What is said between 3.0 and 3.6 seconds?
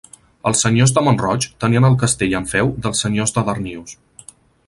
senyors de